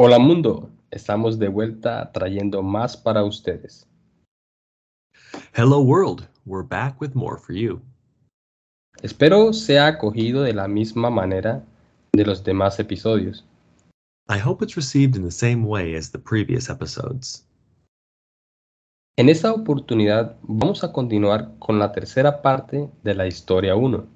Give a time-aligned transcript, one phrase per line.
[0.00, 3.84] Hola mundo, estamos de vuelta trayendo más para ustedes.
[5.56, 7.80] Hello world, we're back with more for you.
[9.02, 11.64] Espero sea acogido de la misma manera
[12.12, 13.44] de los demás episodios.
[14.28, 17.44] I hope it's received in the same way as the previous episodes.
[19.16, 24.06] En esta oportunidad vamos a continuar con la tercera parte de la historia 1.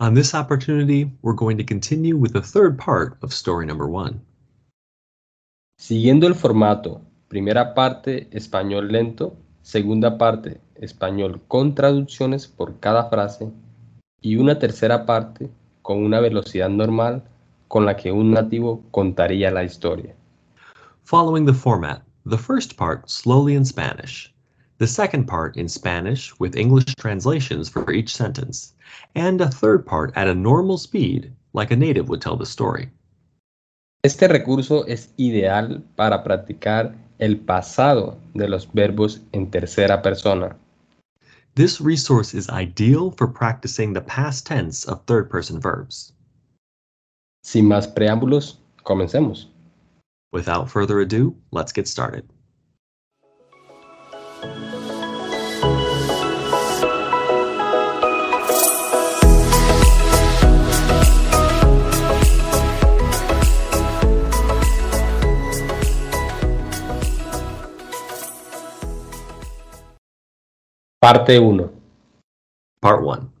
[0.00, 4.20] On this opportunity, we're going to continue with the third part of story number one.
[5.80, 13.50] Siguiendo el formato, primera parte español lento, segunda parte español con traducciones por cada frase
[14.20, 15.48] y una tercera parte
[15.82, 17.22] con una velocidad normal
[17.68, 20.14] con la que un nativo contaría la historia.
[21.04, 24.34] Following the format, the first part slowly in Spanish,
[24.78, 28.74] the second part in Spanish with English translations for each sentence,
[29.14, 32.90] and a third part at a normal speed like a native would tell the story.
[34.04, 40.56] Este recurso es ideal para practicar el pasado de los verbos en tercera persona.
[41.54, 46.14] This resource is ideal for practicing the past tense of third person verbs.
[47.42, 49.48] Sin más preámbulos, comencemos.
[50.32, 52.24] Without further ado, let's get started.
[71.00, 71.70] Parte 1.
[72.80, 73.32] Part 1.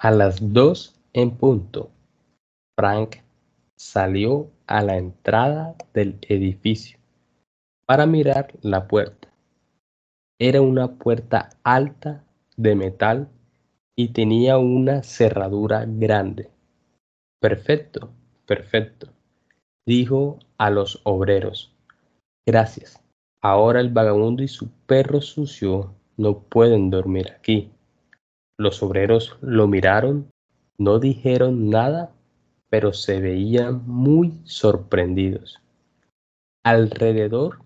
[0.00, 1.92] A las 2 en punto,
[2.76, 3.18] Frank
[3.78, 6.98] salió a la entrada del edificio
[7.86, 9.28] para mirar la puerta.
[10.40, 12.24] Era una puerta alta
[12.56, 13.28] de metal
[13.94, 16.50] y tenía una cerradura grande.
[17.40, 18.10] Perfecto,
[18.46, 19.06] perfecto,
[19.86, 21.72] dijo a los obreros.
[22.44, 23.00] Gracias.
[23.40, 27.70] Ahora el vagabundo y su perro sucio no pueden dormir aquí.
[28.58, 30.30] Los obreros lo miraron,
[30.78, 32.12] no dijeron nada,
[32.70, 35.60] pero se veían muy sorprendidos.
[36.64, 37.58] Alrededor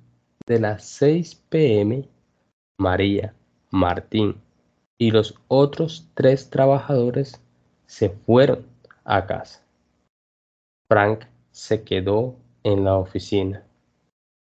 [0.46, 2.08] de las 6 pm,
[2.78, 3.34] María,
[3.70, 4.36] Martín
[4.98, 7.40] y los otros tres trabajadores
[7.86, 8.66] se fueron
[9.04, 9.62] a casa.
[10.88, 13.64] Frank se quedó en la oficina.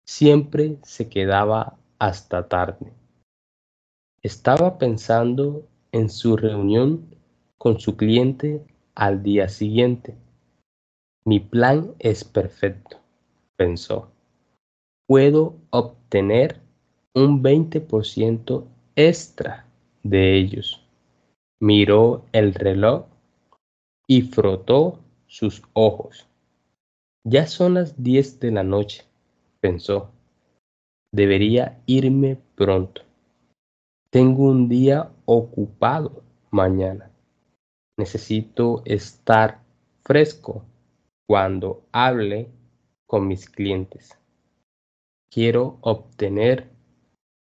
[0.05, 2.93] Siempre se quedaba hasta tarde.
[4.27, 7.15] Estaba pensando en su reunión
[7.57, 8.61] con su cliente
[8.93, 10.17] al día siguiente.
[11.23, 12.97] Mi plan es perfecto,
[13.55, 14.11] pensó.
[15.07, 16.59] Puedo obtener
[17.15, 18.65] un 20%
[18.97, 19.65] extra
[20.03, 20.85] de ellos.
[21.61, 23.05] Miró el reloj
[24.07, 26.27] y frotó sus ojos.
[27.23, 29.05] Ya son las 10 de la noche,
[29.61, 30.11] pensó.
[31.13, 33.06] Debería irme pronto.
[34.17, 37.11] Tengo un día ocupado mañana.
[37.99, 39.61] Necesito estar
[40.03, 40.65] fresco
[41.27, 42.49] cuando hable
[43.05, 44.17] con mis clientes.
[45.29, 46.67] Quiero obtener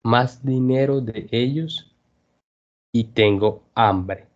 [0.04, 1.90] más dinero de ellos
[2.92, 4.26] y tengo hambre.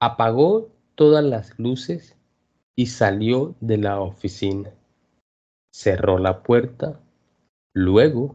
[0.00, 2.16] Apagó todas las luces
[2.74, 4.74] y salió de la oficina.
[5.72, 7.00] Cerró la puerta,
[7.72, 8.34] luego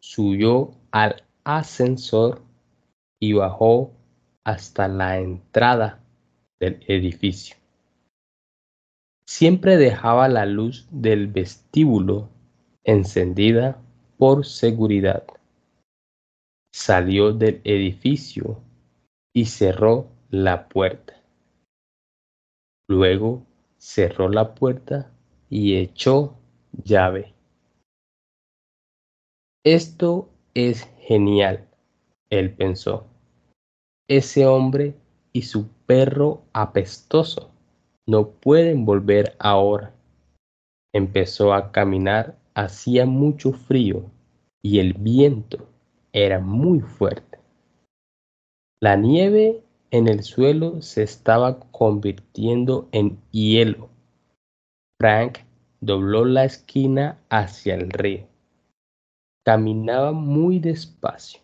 [0.00, 2.49] subió al ascensor
[3.20, 3.92] y bajó
[4.44, 6.02] hasta la entrada
[6.58, 7.56] del edificio.
[9.26, 12.28] Siempre dejaba la luz del vestíbulo
[12.82, 13.80] encendida
[14.18, 15.24] por seguridad.
[16.72, 18.60] Salió del edificio
[19.32, 21.14] y cerró la puerta.
[22.88, 23.46] Luego
[23.78, 25.12] cerró la puerta
[25.48, 26.36] y echó
[26.84, 27.34] llave.
[29.64, 31.68] Esto es genial,
[32.30, 33.09] él pensó
[34.10, 34.96] ese hombre
[35.32, 37.48] y su perro apestoso
[38.08, 39.94] no pueden volver ahora.
[40.92, 44.02] Empezó a caminar, hacía mucho frío
[44.62, 45.68] y el viento
[46.12, 47.38] era muy fuerte.
[48.82, 49.62] La nieve
[49.92, 53.90] en el suelo se estaba convirtiendo en hielo.
[54.98, 55.38] Frank
[55.80, 58.26] dobló la esquina hacia el río.
[59.44, 61.40] Caminaba muy despacio.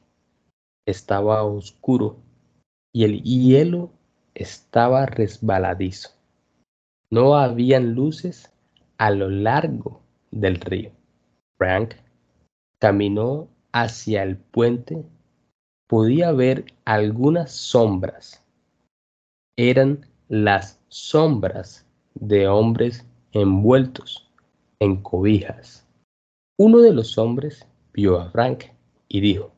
[0.85, 2.26] Estaba oscuro
[2.97, 3.91] y el hielo
[4.35, 6.13] estaba resbaladizo.
[7.11, 8.51] No habían luces
[8.97, 10.01] a lo largo
[10.31, 10.93] del río.
[11.59, 11.97] Frank
[12.79, 15.05] caminó hacia el puente.
[15.87, 18.43] Podía ver algunas sombras.
[19.59, 21.85] Eran las sombras
[22.15, 24.27] de hombres envueltos
[24.81, 25.87] en cobijas.
[26.59, 28.65] Uno de los hombres vio a Frank
[29.07, 29.53] y dijo,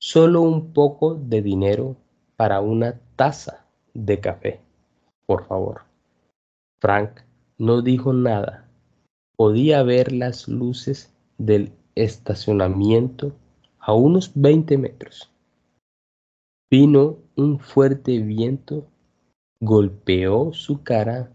[0.00, 1.96] solo un poco de dinero
[2.42, 4.58] para una taza de café,
[5.26, 5.82] por favor.
[6.80, 7.20] Frank
[7.56, 8.68] no dijo nada.
[9.36, 13.32] Podía ver las luces del estacionamiento
[13.78, 15.30] a unos 20 metros.
[16.68, 18.88] Vino un fuerte viento,
[19.60, 21.30] golpeó su cara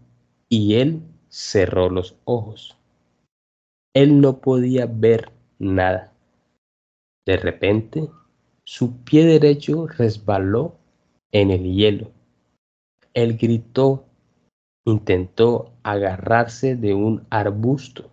[0.50, 1.00] y él
[1.30, 2.76] cerró los ojos.
[3.94, 6.12] Él no podía ver nada.
[7.24, 8.10] De repente,
[8.64, 10.77] su pie derecho resbaló
[11.32, 12.10] en el hielo.
[13.14, 14.04] Él gritó,
[14.84, 18.10] intentó agarrarse de un arbusto,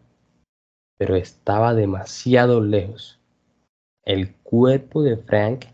[0.98, 3.20] pero estaba demasiado lejos.
[4.04, 5.66] El cuerpo de Frank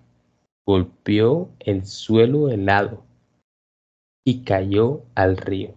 [0.65, 3.03] golpeó el suelo helado
[4.23, 5.73] y cayó al río.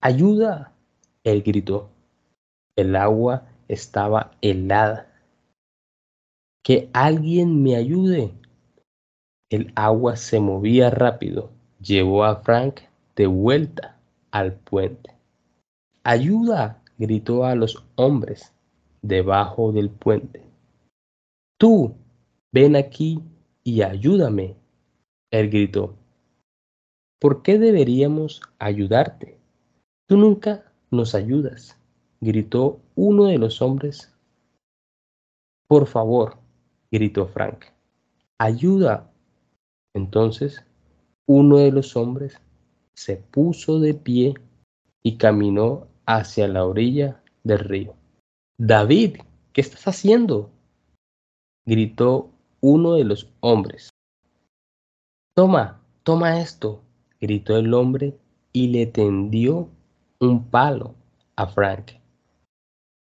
[0.00, 0.72] ¡Ayuda!
[1.24, 1.90] Él gritó.
[2.76, 5.06] El agua estaba helada.
[6.62, 8.32] Que alguien me ayude.
[9.50, 11.50] El agua se movía rápido.
[11.80, 12.82] Llevó a Frank
[13.16, 13.98] de vuelta
[14.30, 15.10] al puente.
[16.04, 16.82] ¡Ayuda!
[16.98, 18.52] gritó a los hombres
[19.02, 20.42] debajo del puente.
[21.58, 21.94] Tú,
[22.52, 23.20] ven aquí
[23.64, 24.54] y ayúdame.
[25.32, 25.96] Él gritó.
[27.18, 29.38] ¿Por qué deberíamos ayudarte?
[30.06, 31.76] Tú nunca nos ayudas,
[32.20, 34.12] gritó uno de los hombres.
[35.66, 36.38] Por favor,
[36.90, 37.66] gritó Frank.
[38.38, 39.09] Ayuda.
[39.94, 40.64] Entonces,
[41.26, 42.40] uno de los hombres
[42.94, 44.34] se puso de pie
[45.02, 47.94] y caminó hacia la orilla del río.
[48.58, 49.16] David,
[49.52, 50.50] ¿qué estás haciendo?
[51.64, 53.90] gritó uno de los hombres.
[55.34, 56.82] Toma, toma esto,
[57.20, 58.18] gritó el hombre
[58.52, 59.68] y le tendió
[60.18, 60.94] un palo
[61.36, 61.92] a Frank.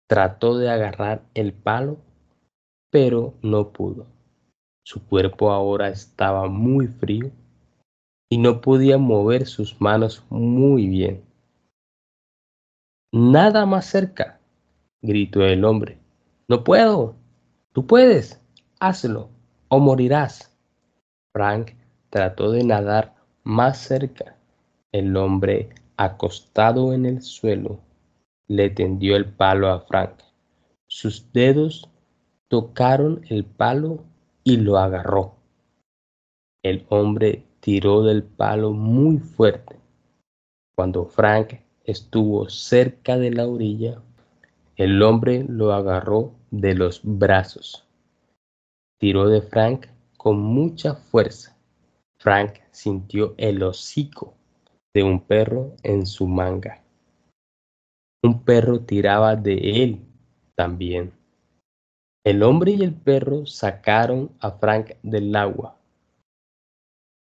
[0.07, 1.97] Trató de agarrar el palo,
[2.91, 4.05] pero no pudo.
[4.87, 7.29] Su cuerpo ahora estaba muy frío
[8.29, 11.25] y no podía mover sus manos muy bien.
[13.11, 14.39] Nada más cerca,
[15.01, 15.97] gritó el hombre.
[16.47, 17.17] No puedo.
[17.73, 18.39] Tú puedes.
[18.79, 19.27] Hazlo
[19.67, 20.57] o morirás.
[21.33, 21.71] Frank
[22.09, 23.13] trató de nadar
[23.43, 24.37] más cerca.
[24.93, 25.67] El hombre,
[25.97, 27.81] acostado en el suelo,
[28.47, 30.13] le tendió el palo a Frank.
[30.87, 31.89] Sus dedos
[32.47, 34.05] tocaron el palo
[34.47, 35.35] y lo agarró.
[36.63, 39.75] El hombre tiró del palo muy fuerte.
[40.73, 44.01] Cuando Frank estuvo cerca de la orilla,
[44.77, 47.85] el hombre lo agarró de los brazos.
[48.97, 51.57] Tiró de Frank con mucha fuerza.
[52.17, 54.33] Frank sintió el hocico
[54.93, 56.81] de un perro en su manga.
[58.23, 60.05] Un perro tiraba de él
[60.55, 61.16] también.
[62.27, 65.77] El hombre y el perro sacaron a Frank del agua,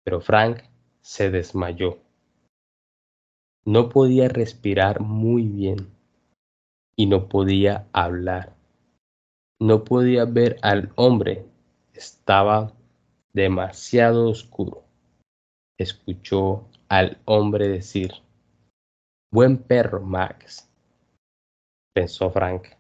[0.03, 0.65] pero Frank
[1.03, 1.99] se desmayó.
[3.65, 5.77] No podía respirar muy bien
[6.97, 8.57] y no podía hablar.
[9.61, 11.47] No podía ver al hombre
[11.95, 12.73] estaba
[13.33, 14.83] demasiado oscuro.
[15.79, 18.15] Escuchó al hombre decir,
[19.31, 20.69] Buen perro, Max.
[21.95, 22.78] Pensó Frank,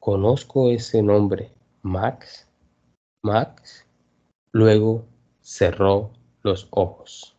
[0.00, 1.52] conozco ese nombre,
[1.82, 2.48] Max.
[3.22, 3.86] Max.
[4.52, 5.04] Luego
[5.40, 6.10] cerró
[6.42, 7.36] los ojos.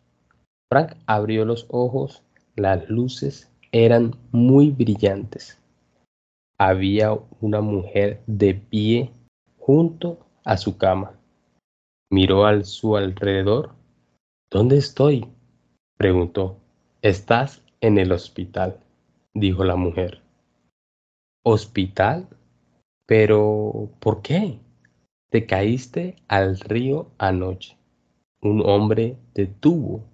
[0.70, 2.24] Frank abrió los ojos,
[2.56, 5.60] las luces eran muy brillantes.
[6.58, 9.12] Había una mujer de pie
[9.58, 11.14] junto a su cama.
[12.10, 13.72] Miró a su alrededor.
[14.52, 15.28] ¿Dónde estoy?
[15.98, 16.58] preguntó.
[17.02, 18.80] Estás en el hospital,
[19.34, 20.22] dijo la mujer.
[21.44, 22.28] ¿Hospital?
[23.12, 24.62] Pero, ¿por qué?
[25.30, 27.76] Te caíste al río anoche.
[28.42, 30.06] Un hombre detuvo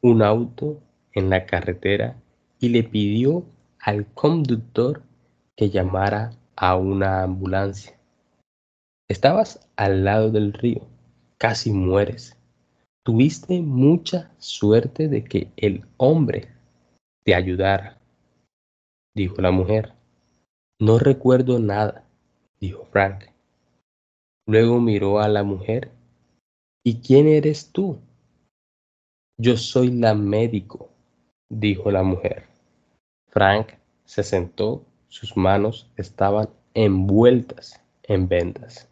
[0.00, 0.80] un auto
[1.12, 2.22] en la carretera
[2.60, 3.44] y le pidió
[3.80, 5.02] al conductor
[5.56, 7.98] que llamara a una ambulancia.
[9.08, 10.86] Estabas al lado del río,
[11.38, 12.38] casi mueres.
[13.02, 16.46] Tuviste mucha suerte de que el hombre
[17.24, 17.98] te ayudara,
[19.16, 19.94] dijo la mujer.
[20.78, 22.05] No recuerdo nada,
[22.60, 23.24] dijo Frank.
[24.46, 25.90] Luego miró a la mujer.
[26.84, 27.98] ¿Y quién eres tú?
[29.38, 30.88] Yo soy la médico,
[31.48, 32.46] dijo la mujer.
[33.28, 33.72] Frank
[34.04, 38.88] se sentó, sus manos estaban envueltas en vendas.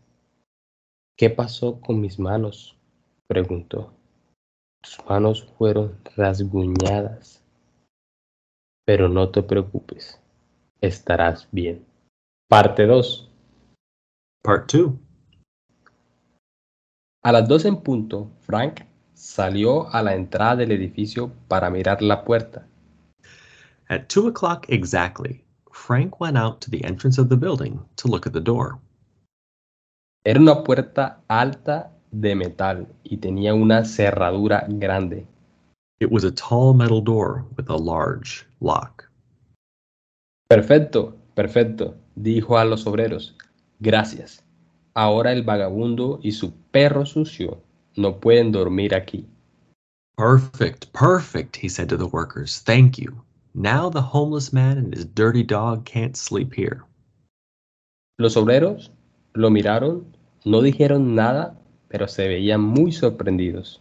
[1.17, 2.77] ¿Qué pasó con mis manos?
[3.27, 3.93] preguntó.
[4.83, 7.43] Tus manos fueron rasguñadas.
[8.85, 10.21] Pero no te preocupes.
[10.81, 11.87] estarás bien.
[12.49, 13.31] Parte 2.
[14.45, 14.93] Part 2.
[17.23, 18.83] A las 12 en punto, Frank
[19.15, 22.67] salió a la entrada del edificio para mirar la puerta.
[23.89, 28.27] At 2 o'clock exactly, Frank went out to the entrance of the building to look
[28.27, 28.79] at the door.
[30.27, 35.27] Era una puerta alta de metal y tenía una cerradura grande.
[36.01, 39.09] It was a tall metal door with a large lock.
[40.49, 43.35] Perfecto, perfecto, dijo a los obreros.
[43.85, 44.43] Gracias.
[44.95, 47.61] Ahora el vagabundo y su perro sucio
[47.97, 49.27] no pueden dormir aquí.
[50.17, 52.61] Perfect, perfect, he said to the workers.
[52.61, 53.23] Thank you.
[53.53, 56.83] Now the homeless man and his dirty dog can't sleep here.
[58.19, 58.91] Los obreros
[59.35, 61.55] lo miraron, no dijeron nada,
[61.91, 63.81] pero se veían muy sorprendidos.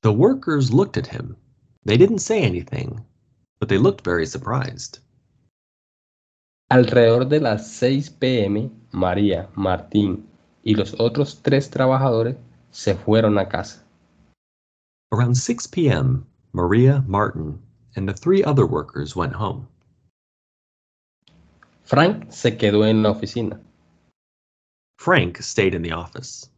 [0.00, 1.36] The workers looked at him.
[1.84, 3.04] They didn't say anything,
[3.60, 5.00] but they looked very surprised.
[6.72, 10.26] Alrededor de las 6 pm, María, Martín
[10.62, 12.36] y los otros tres trabajadores
[12.70, 13.84] se fueron a casa.
[15.10, 17.60] Around 6 p.m., Maria, Martin,
[17.94, 19.68] and the three other workers went home.
[21.84, 23.60] Frank se quedó en la oficina.
[24.96, 26.48] Frank stayed in the office.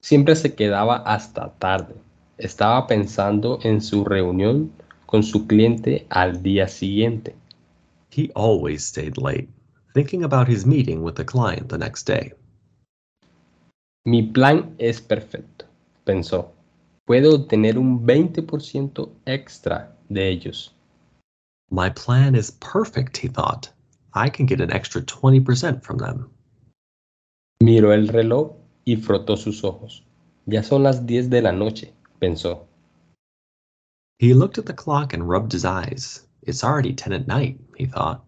[0.00, 1.94] Siempre se quedaba hasta tarde.
[2.38, 4.72] Estaba pensando en su reunión
[5.04, 7.36] con su cliente al día siguiente.
[8.10, 9.48] He always stayed late,
[9.94, 12.32] thinking about his meeting with the client the next day.
[14.04, 15.66] Mi plan es perfecto,
[16.06, 16.52] pensó.
[17.06, 20.70] Puedo obtener un 20% extra de ellos.
[21.70, 23.70] My plan is perfect, he thought.
[24.14, 26.30] I can get an extra 20% from them.
[27.62, 30.02] Miró el reloj y frotó sus ojos.
[30.46, 32.66] Ya son las 10 de la noche, pensó.
[34.18, 36.26] He looked at the clock and rubbed his eyes.
[36.42, 38.20] It's already 10 at night, he thought.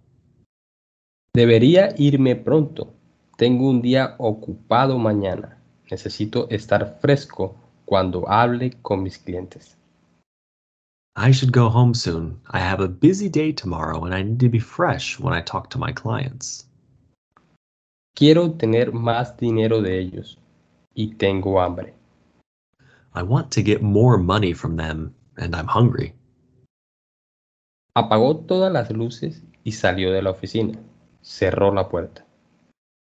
[1.34, 2.92] Debería irme pronto.
[3.36, 5.58] Tengo un día ocupado mañana.
[5.90, 9.76] Necesito estar fresco cuando hable con mis clientes.
[11.16, 12.40] I should go home soon.
[12.50, 15.68] I have a busy day tomorrow and I need to be fresh when I talk
[15.70, 16.66] to my clients.
[18.14, 20.38] Quiero obtener más dinero de ellos
[20.94, 21.94] y tengo hambre.
[23.14, 26.14] I want to get more money from them and I'm hungry.
[27.94, 30.78] Apagó todas las luces y salió de la oficina.
[31.22, 32.24] Cerró la puerta.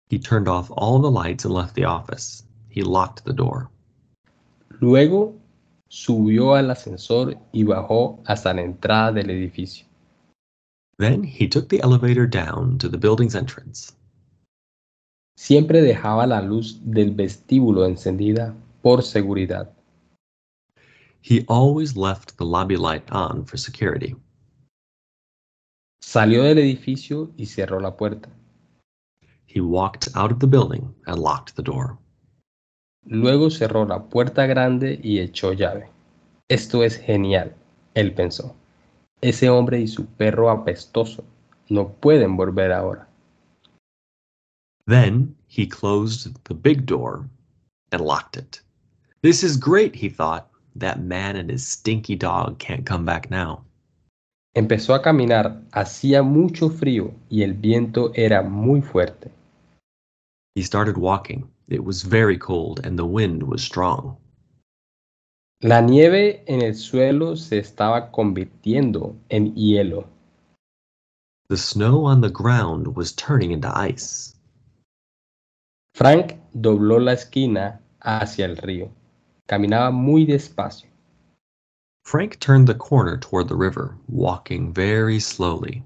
[0.09, 2.43] He turned off all the lights and left the office.
[2.69, 3.69] He locked the door.
[4.79, 5.33] Luego
[5.89, 9.85] subió al ascensor y bajó hasta la entrada del edificio.
[10.97, 13.93] Then he took the elevator down to the building's entrance.
[15.35, 19.69] Siempre dejaba la luz del vestíbulo encendida por seguridad.
[21.21, 24.15] He always left the lobby light on for security.
[26.01, 28.29] Salió del edificio y cerró la puerta.
[29.47, 31.97] He walked out of the building and locked the door.
[33.05, 35.89] Luego cerró la puerta grande y echó llave.
[36.49, 37.53] Esto es genial,
[37.95, 38.55] él pensó.
[39.21, 41.23] Ese hombre y su perro apestoso
[41.69, 43.07] no pueden volver ahora.
[44.85, 47.29] Then he closed the big door
[47.91, 48.61] and locked it.
[49.21, 50.49] This is great, he thought.
[50.75, 53.63] That man and his stinky dog can't come back now.
[54.53, 59.31] Empezó a caminar, hacía mucho frío y el viento era muy fuerte.
[60.55, 61.47] He started walking.
[61.67, 64.17] It was very cold and the wind was strong.
[65.61, 70.07] La nieve en el suelo se estaba convirtiendo en hielo.
[71.49, 74.35] The snow on the ground was turning into ice.
[75.95, 78.91] Frank dobló la esquina hacia el río.
[79.47, 80.86] Caminaba muy despacio.
[82.07, 85.83] Frank turned the corner toward the river, walking very slowly.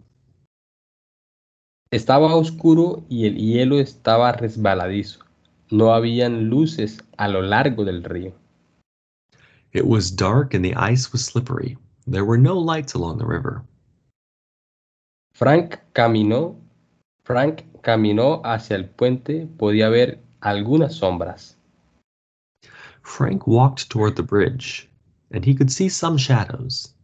[1.91, 5.17] Estaba oscuro y el hielo estaba resbaladizo.
[5.71, 8.33] No habían luces a lo largo del río.
[9.73, 11.75] It was dark and the ice was slippery.
[12.05, 13.63] There were no lights along the river.
[15.33, 16.55] Frank caminó,
[17.23, 21.55] Frank caminó hacia el puente, podía ver algunas sombras.
[23.01, 24.87] Frank walked toward the bridge,
[25.31, 26.95] and he could see some shadows.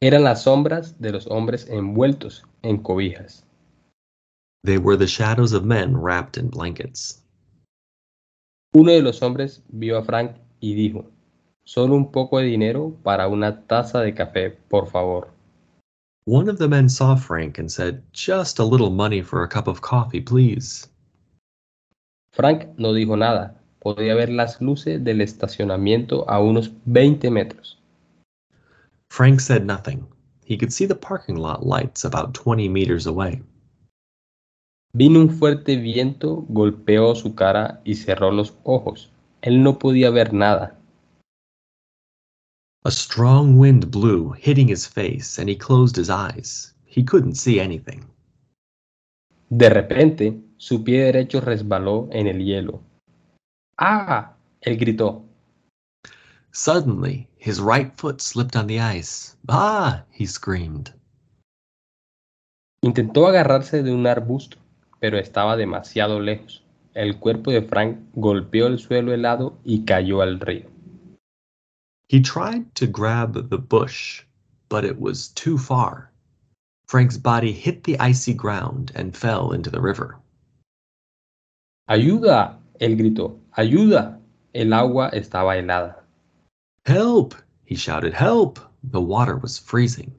[0.00, 3.44] Eran las sombras de los hombres envueltos en cobijas.
[4.64, 7.22] They were the shadows of men wrapped in blankets.
[8.74, 11.06] Uno de los hombres vio a Frank y dijo,
[11.64, 15.28] solo un poco de dinero para una taza de café, por favor.
[16.26, 19.68] One of the men saw Frank and said, Just a little money for a cup
[19.68, 20.88] of coffee, please.
[22.32, 23.54] Frank no dijo nada.
[23.84, 27.78] Podía ver las luces del estacionamiento a unos 20 metros.
[29.08, 30.08] Frank said nothing.
[30.44, 33.42] he could see the parking lot lights about 20 meters away.
[34.94, 39.10] Vino un fuerte viento, golpeó su cara y cerró los ojos.
[39.42, 40.78] Él no podía ver nada.
[42.84, 46.74] A strong wind blew, hitting his face, and he closed his eyes.
[46.86, 48.04] He couldn't see anything.
[49.48, 52.80] De repente, su pie derecho resbaló en el hielo.
[53.78, 54.34] ¡Ah!
[54.60, 55.24] Él gritó.
[56.52, 59.36] Suddenly, his right foot slipped on the ice.
[59.48, 60.04] Ah!
[60.10, 60.92] he screamed.
[62.82, 64.58] Intentó agarrarse de un arbusto,
[65.00, 66.62] pero estaba demasiado lejos.
[66.94, 70.70] El cuerpo de Frank golpeó el suelo helado y cayó al río.
[72.08, 74.22] He tried to grab the bush,
[74.68, 76.12] but it was too far.
[76.86, 80.18] Frank's body hit the icy ground and fell into the river.
[81.88, 82.60] ¡Ayuda!
[82.78, 83.40] Él gritó.
[83.56, 84.20] ¡Ayuda!
[84.52, 86.04] El agua estaba helada.
[86.84, 87.34] Help!
[87.64, 88.12] he shouted.
[88.12, 88.58] Help!
[88.82, 90.12] The water was freezing.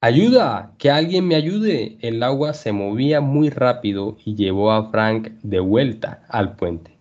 [0.00, 0.72] ¡Ayuda!
[0.78, 1.98] ¡Que alguien me ayude!
[2.00, 6.98] El agua se movía muy rápido y llevó a Frank de vuelta al puente.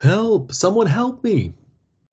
[0.00, 0.52] Help!
[0.52, 1.54] Someone help me!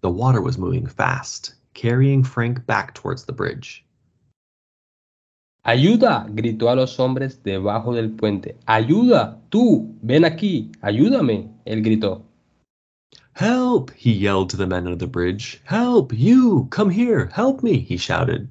[0.01, 3.85] The water was moving fast, carrying Frank back towards the bridge.
[5.65, 6.27] ¡Ayuda!
[6.29, 8.57] gritó a los hombres debajo del puente.
[8.65, 9.39] ¡Ayuda!
[9.47, 9.95] ¡Tú!
[10.01, 10.73] ¡Ven aquí!
[10.81, 11.49] ¡Ayúdame!
[11.63, 12.23] Él gritó.
[13.35, 13.91] Help!
[13.95, 15.61] he yelled to the men under the bridge.
[15.63, 16.11] Help!
[16.13, 16.67] You!
[16.69, 17.29] Come here!
[17.33, 17.77] Help me!
[17.77, 18.49] he shouted.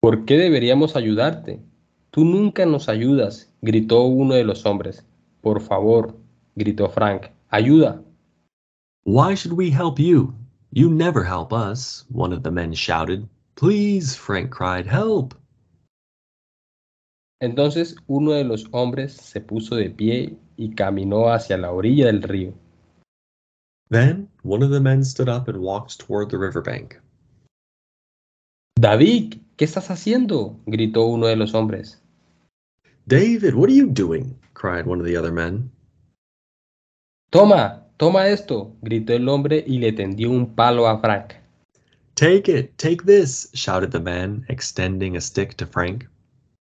[0.00, 1.60] ¿Por qué deberíamos ayudarte?
[2.10, 5.04] Tú nunca nos ayudas, gritó uno de los hombres.
[5.42, 6.16] Por favor,
[6.56, 7.26] gritó Frank.
[7.50, 8.02] Ayuda.
[9.04, 10.34] Why should we help you?
[10.72, 13.28] You never help us, one of the men shouted.
[13.56, 15.34] Please, Frank cried, help.
[17.40, 22.22] Entonces uno de los hombres se puso de pie y caminó hacia la orilla del
[22.22, 22.54] río.
[23.88, 27.00] Then one of the men stood up and walked toward the riverbank.
[28.78, 30.60] David, ¿qué estás haciendo?
[30.66, 32.02] gritó uno de los hombres.
[33.06, 34.38] David, what are you doing?
[34.52, 35.70] cried one of the other men.
[37.30, 41.45] Toma, toma esto, gritó el hombre y le tendió un palo a Frank.
[42.16, 46.08] Take it, take this, shouted the man, extending a stick to Frank.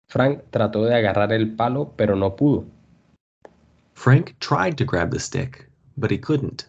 [0.06, 2.66] Frank trató de agarrar el palo, pero no pudo.
[3.94, 6.66] Frank tried to grab the stick, but he couldn't.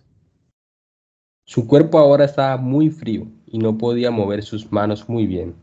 [1.46, 5.54] Su cuerpo ahora estaba muy frío y no podía mover sus manos muy bien.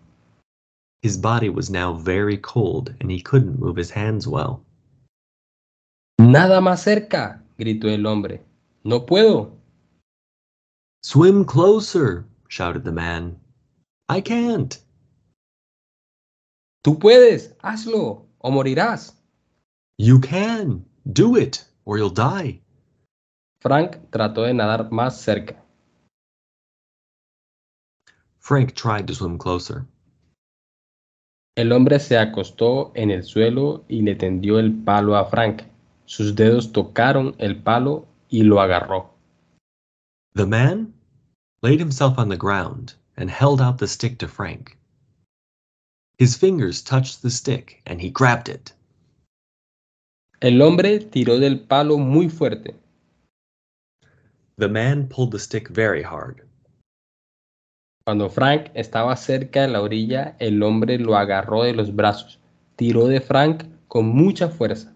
[1.00, 4.60] His body was now very cold and he couldn't move his hands well.
[6.18, 8.42] Nada más cerca, gritó el hombre.
[8.84, 9.52] No puedo.
[11.02, 13.38] Swim closer, shouted the man.
[14.08, 14.76] I can't.
[16.82, 19.14] Tú puedes, hazlo, o morirás.
[19.98, 20.84] You can.
[21.10, 22.60] Do it, or you'll die.
[23.60, 25.56] Frank trató de nadar más cerca.
[28.38, 29.86] Frank tried to swim closer.
[31.56, 35.64] El hombre se acostó en el suelo y le tendió el palo a Frank.
[36.04, 39.12] Sus dedos tocaron el palo y lo agarró.
[40.34, 40.94] The man
[41.62, 44.76] laid himself on the ground and held out the stick to Frank.
[46.18, 48.72] His fingers touched the stick and he grabbed it.
[50.40, 52.74] El hombre tiró del palo muy fuerte.
[54.56, 56.42] The man pulled the stick very hard.
[58.04, 62.38] Cuando Frank estaba cerca de la orilla, el hombre lo agarró de los brazos.
[62.76, 64.94] Tiró de Frank con mucha fuerza.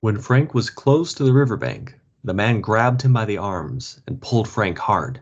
[0.00, 4.20] When Frank was close to the riverbank, the man grabbed him by the arms and
[4.20, 5.20] pulled Frank hard.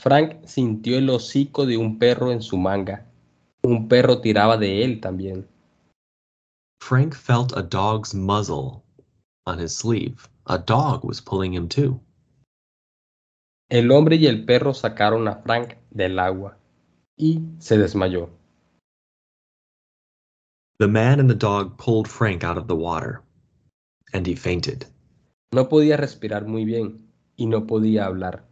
[0.00, 3.04] Frank sintió el hocico de un perro en su manga.
[3.62, 5.46] Un perro tiraba de él también.
[6.80, 8.82] Frank felt a dog's muzzle
[9.46, 10.28] on his sleeve.
[10.46, 12.00] A dog was pulling him too.
[13.70, 16.56] El hombre y el perro sacaron a Frank del agua
[17.18, 18.30] y se desmayó.
[20.78, 23.20] The man and the dog pulled Frank out of the water,
[24.14, 24.86] and he fainted.
[25.52, 27.06] No podía respirar muy bien
[27.36, 28.44] y no podía hablar.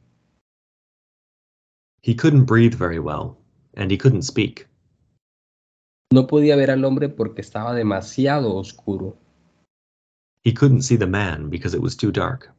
[2.02, 3.36] He couldn't breathe very well,
[3.74, 4.68] and he couldn't speak.
[6.12, 9.16] No podía ver al hombre porque estaba demasiado oscuro.
[10.44, 12.52] He couldn't see the man because it was too dark.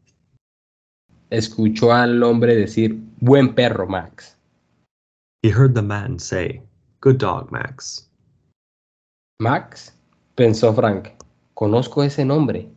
[1.30, 4.38] Escuchó al hombre decir, buen perro, Max.
[5.42, 6.62] He heard the man say,
[7.00, 8.10] Good dog, Max.
[9.40, 9.94] Max,
[10.36, 11.10] pensó Frank,
[11.54, 12.70] conozco ese nombre.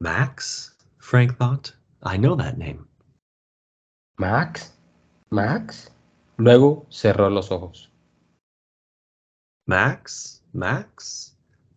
[0.00, 0.74] Max?
[0.98, 1.72] Frank thought.
[2.02, 2.86] I know that name.
[4.18, 4.72] Max,
[5.30, 5.90] Max.
[6.38, 7.88] Luego cerró los ojos.
[9.66, 10.42] Max?
[10.52, 11.32] Max?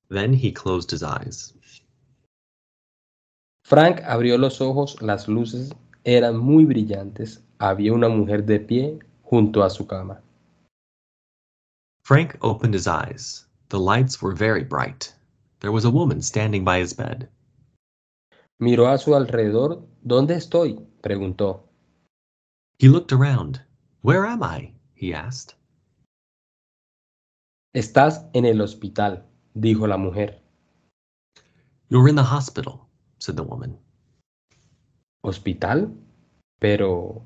[0.10, 1.54] Then he closed his eyes.
[3.64, 5.72] Frank abrió los ojos, las luces
[6.04, 10.22] eran muy brillantes, había una mujer de pie junto a su cama.
[12.04, 13.46] Frank opened his eyes.
[13.70, 15.14] The lights were very bright.
[15.60, 17.30] There was a woman standing by his bed.
[18.60, 19.88] Miró a su alrededor.
[20.02, 20.80] ¿Dónde estoy?
[21.02, 21.70] preguntó.
[22.78, 23.66] He looked around.
[24.04, 24.74] Where am I?
[24.96, 25.58] he asked.
[27.74, 30.42] Estás en el hospital, dijo la mujer.
[31.90, 32.88] You're in the hospital,
[33.20, 33.80] said the woman.
[35.22, 35.94] ¿Hospital?
[36.60, 37.22] Pero,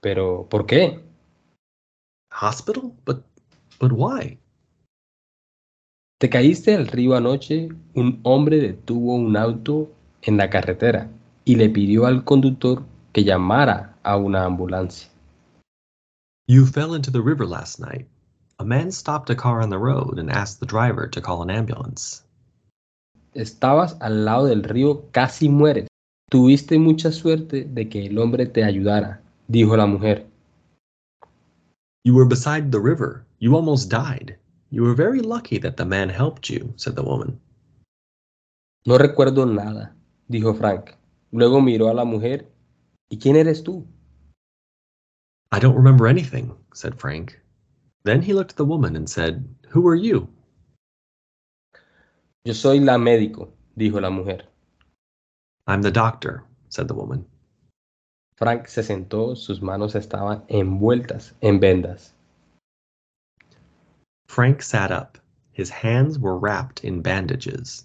[0.00, 1.02] pero, ¿por qué?
[2.30, 2.92] Hospital?
[3.04, 3.24] But
[3.80, 4.38] but why?
[6.18, 9.95] Te caíste al río anoche, un hombre detuvo un auto
[10.26, 11.08] en la carretera
[11.44, 15.08] y le pidió al conductor que llamara a una ambulancia.
[16.48, 18.06] You fell into the river last night.
[18.58, 21.50] A man stopped a car on the road and asked the driver to call an
[21.50, 22.22] ambulance.
[23.34, 25.88] Estabas al lado del río, casi mueres.
[26.30, 30.26] Tuviste mucha suerte de que el hombre te ayudara, dijo la mujer.
[32.04, 33.24] You were beside the river.
[33.38, 34.38] You almost died.
[34.70, 37.38] You were very lucky that the man helped you, said the woman.
[38.86, 39.95] No recuerdo nada,
[40.28, 40.92] dijo Frank.
[41.32, 42.50] Luego miró a la mujer.
[43.08, 43.86] ¿Y quién eres tú?
[45.52, 47.40] I don't remember anything, said Frank.
[48.04, 50.28] Then he looked at the woman and said, Who are you?
[52.44, 54.42] Yo soy la médico, dijo la mujer.
[55.66, 57.26] I'm the doctor, said the woman.
[58.36, 62.12] Frank se sentó, sus manos estaban envueltas en vendas.
[64.28, 65.18] Frank sat up.
[65.52, 67.84] His hands were wrapped in bandages.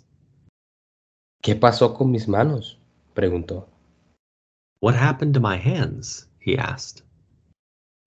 [1.41, 2.77] ¿Qué pasó con mis manos?
[3.15, 3.67] preguntó.
[4.79, 6.29] What happened to my hands?
[6.39, 7.03] he asked.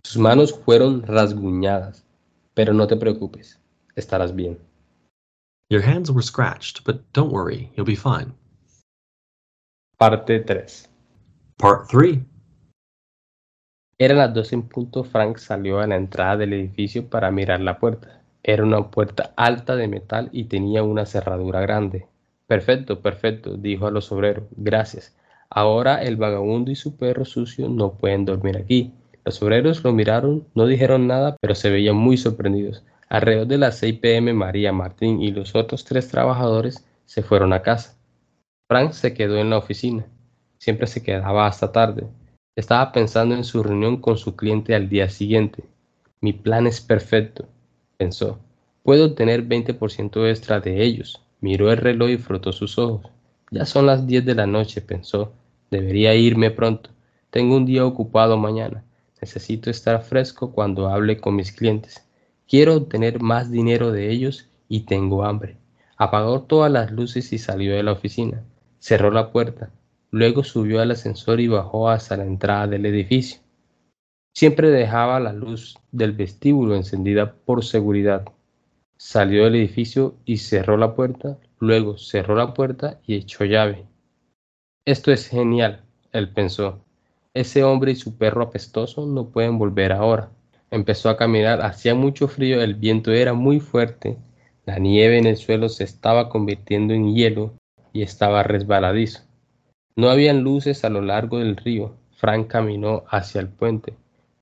[0.04, 2.04] Sus manos fueron rasguñadas,
[2.54, 3.58] pero no te preocupes,
[3.96, 4.58] estarás bien.
[5.68, 8.32] Your hands were scratched, but don't worry, you'll be fine.
[9.98, 10.88] Parte 3.
[11.56, 12.20] Part 3.
[13.98, 15.02] Eran las dos en punto.
[15.02, 18.22] Frank salió a la entrada del edificio para mirar la puerta.
[18.42, 22.06] Era una puerta alta de metal y tenía una cerradura grande.
[22.46, 24.44] Perfecto, perfecto, dijo a los obreros.
[24.56, 25.16] Gracias.
[25.48, 28.92] Ahora el vagabundo y su perro sucio no pueden dormir aquí.
[29.24, 32.84] Los obreros lo miraron, no dijeron nada, pero se veían muy sorprendidos.
[33.08, 37.62] Alrededor de las 6 pm, María Martín y los otros tres trabajadores se fueron a
[37.62, 37.96] casa.
[38.68, 40.06] Frank se quedó en la oficina.
[40.58, 42.06] Siempre se quedaba hasta tarde.
[42.56, 45.64] Estaba pensando en su reunión con su cliente al día siguiente.
[46.20, 47.46] Mi plan es perfecto,
[47.96, 48.38] pensó.
[48.82, 51.23] Puedo obtener 20% extra de ellos.
[51.44, 53.02] Miró el reloj y frotó sus ojos.
[53.50, 55.34] Ya son las 10 de la noche, pensó.
[55.70, 56.88] Debería irme pronto.
[57.28, 58.82] Tengo un día ocupado mañana.
[59.20, 62.02] Necesito estar fresco cuando hable con mis clientes.
[62.48, 65.58] Quiero obtener más dinero de ellos y tengo hambre.
[65.98, 68.42] Apagó todas las luces y salió de la oficina.
[68.78, 69.68] Cerró la puerta.
[70.10, 73.40] Luego subió al ascensor y bajó hasta la entrada del edificio.
[74.32, 78.24] Siempre dejaba la luz del vestíbulo encendida por seguridad.
[79.06, 81.36] Salió del edificio y cerró la puerta.
[81.60, 83.84] Luego cerró la puerta y echó llave.
[84.86, 86.82] Esto es genial, él pensó.
[87.34, 90.30] Ese hombre y su perro apestoso no pueden volver ahora.
[90.70, 94.16] Empezó a caminar, hacía mucho frío, el viento era muy fuerte,
[94.64, 97.52] la nieve en el suelo se estaba convirtiendo en hielo
[97.92, 99.20] y estaba resbaladizo.
[99.96, 101.94] No habían luces a lo largo del río.
[102.16, 103.92] Frank caminó hacia el puente.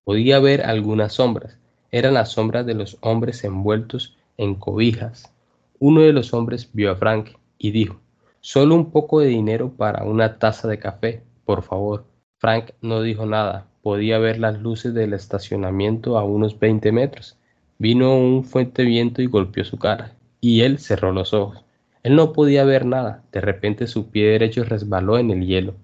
[0.04, 1.58] Podía ver algunas sombras.
[1.90, 5.32] Eran las sombras de los hombres envueltos en cobijas.
[5.78, 8.00] Uno de los hombres vio a Frank y dijo,
[8.40, 12.04] solo un poco de dinero para una taza de café, por favor.
[12.38, 13.68] Frank no dijo nada.
[13.82, 17.36] Podía ver las luces del estacionamiento a unos 20 metros.
[17.78, 21.64] Vino un fuerte viento y golpeó su cara, y él cerró los ojos.
[22.02, 23.22] Él no podía ver nada.
[23.32, 25.74] De repente su pie derecho resbaló en el hielo.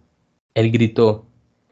[0.55, 1.27] Él gritó.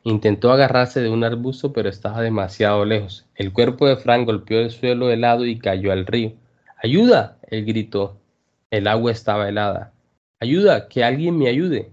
[0.05, 3.27] Intentó agarrarse de un arbusto, pero estaba demasiado lejos.
[3.35, 6.33] El cuerpo de Frank golpeó el suelo helado y cayó al río.
[6.87, 7.37] ¡Ayuda!
[7.49, 8.17] Él gritó.
[8.71, 9.93] El agua estaba helada.
[10.39, 10.87] ¡Ayuda!
[10.87, 11.91] ¡Que alguien me ayude!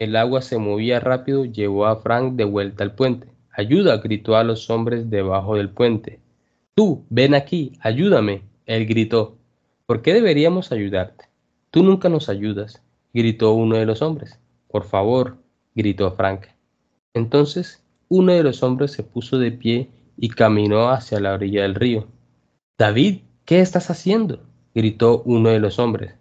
[0.00, 3.28] El agua se movía rápido, llevó a Frank de vuelta al puente.
[3.52, 3.98] ¡Ayuda!
[3.98, 6.18] gritó a los hombres debajo del puente.
[6.74, 8.42] Tú, ven aquí, ayúdame.
[8.66, 9.36] Él gritó.
[9.86, 11.26] ¿Por qué deberíamos ayudarte?
[11.70, 12.82] Tú nunca nos ayudas,
[13.14, 14.40] gritó uno de los hombres.
[14.66, 15.36] Por favor,
[15.76, 16.46] gritó Frank.
[17.14, 21.76] Entonces uno de los hombres se puso de pie y caminó hacia la orilla del
[21.76, 22.08] río.
[22.76, 24.40] David, ¿qué estás haciendo?
[24.74, 26.14] gritó uno de los hombres.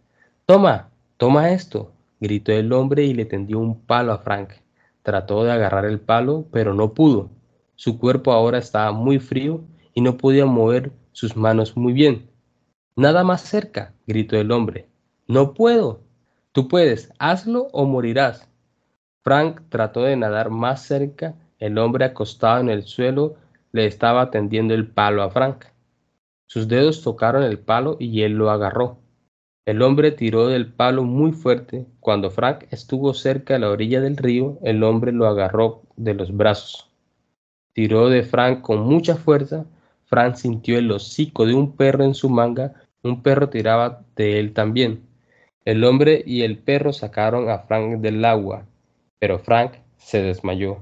[0.45, 4.49] Toma, toma esto, gritó el hombre y le tendió un palo a Frank.
[5.03, 7.29] Trató de agarrar el palo, pero no pudo.
[7.75, 9.62] Su cuerpo ahora estaba muy frío
[9.93, 12.29] y no podía mover sus manos muy bien.
[12.95, 14.88] Nada más cerca, gritó el hombre.
[15.27, 16.01] No puedo.
[16.51, 18.47] Tú puedes, hazlo o morirás.
[19.23, 21.36] Frank trató de nadar más cerca.
[21.57, 23.36] El hombre acostado en el suelo
[23.71, 25.65] le estaba tendiendo el palo a Frank.
[26.51, 28.97] Sus dedos tocaron el palo y él lo agarró.
[29.65, 31.85] El hombre tiró del palo muy fuerte.
[32.01, 36.35] Cuando Frank estuvo cerca de la orilla del río, el hombre lo agarró de los
[36.35, 36.91] brazos.
[37.71, 39.65] Tiró de Frank con mucha fuerza.
[40.03, 42.73] Frank sintió el hocico de un perro en su manga.
[43.01, 45.03] Un perro tiraba de él también.
[45.63, 48.65] El hombre y el perro sacaron a Frank del agua,
[49.19, 50.79] pero Frank se desmayó.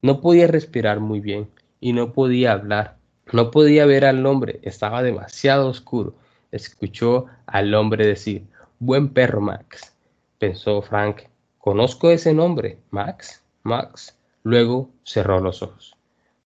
[0.00, 1.50] No podía respirar muy bien
[1.80, 2.97] y no podía hablar.
[3.32, 6.14] No podía ver al hombre, estaba demasiado oscuro.
[6.50, 8.46] Escuchó al hombre decir,
[8.78, 9.94] buen perro, Max.
[10.38, 11.22] Pensó Frank,
[11.58, 14.16] conozco ese nombre, Max, Max.
[14.44, 15.94] Luego cerró los ojos.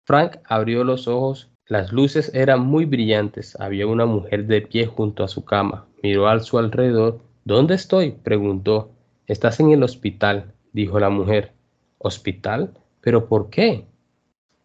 [0.04, 5.22] Frank abrió los ojos, las luces eran muy brillantes, había una mujer de pie junto
[5.22, 7.20] a su cama, miró a su alrededor.
[7.44, 8.10] ¿Dónde estoy?
[8.10, 8.90] preguntó.
[9.28, 11.52] Estás en el hospital, dijo la mujer.
[11.98, 12.72] ¿Hospital?
[13.00, 13.84] ¿Pero por qué?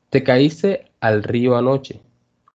[0.10, 2.02] Te caíste al río anoche.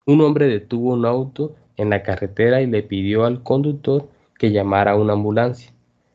[0.06, 4.92] Un hombre detuvo un auto en la carretera y le pidió al conductor que llamara
[4.92, 5.72] a una ambulancia.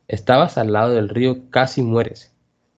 [0.08, 2.34] Estabas al lado del río, casi mueres.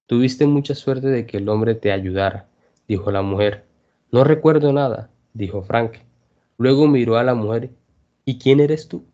[0.07, 2.49] Tuviste mucha suerte de que el hombre te ayudara,
[2.87, 3.65] dijo la mujer.
[4.11, 5.99] No recuerdo nada, dijo Frank.
[6.57, 7.71] Luego miró a la mujer.
[8.25, 9.05] ¿Y quién eres tú?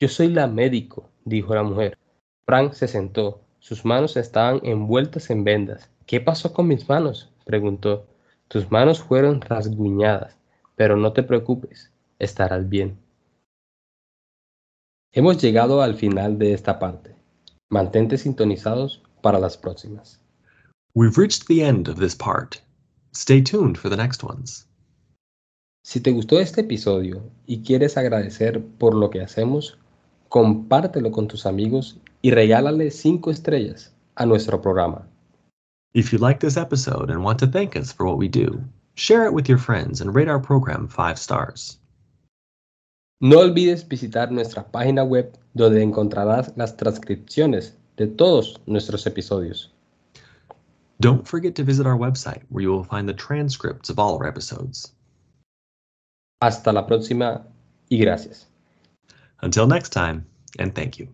[0.00, 1.98] Yo soy la médico, dijo la mujer.
[2.46, 3.40] Frank se sentó.
[3.58, 5.90] Sus manos estaban envueltas en vendas.
[6.06, 7.30] ¿Qué pasó con mis manos?
[7.44, 8.06] preguntó.
[8.48, 10.37] Tus manos fueron rasguñadas,
[10.78, 12.96] pero no te preocupes, estarás bien.
[15.12, 17.16] Hemos llegado al final de esta parte.
[17.68, 20.20] Mantente sintonizados para las próximas.
[20.94, 22.62] We've reached the end of this part.
[23.12, 24.68] Stay tuned for the next ones.
[25.82, 29.78] Si te gustó este episodio y quieres agradecer por lo que hacemos,
[30.28, 35.08] compártelo con tus amigos y regálale 5 estrellas a nuestro programa.
[35.92, 38.60] If you like this episode and want to thank us for what we do,
[38.98, 41.78] share it with your friends and rate our program 5 stars.
[43.20, 49.70] No olvides visitar nuestra página web donde encontrarás las transcripciones de todos nuestros episodios.
[51.00, 54.26] Don't forget to visit our website where you will find the transcripts of all our
[54.26, 54.92] episodes.
[56.40, 57.44] Hasta la próxima
[57.90, 58.46] y gracias.
[59.42, 60.26] Until next time,
[60.58, 61.08] and thank you.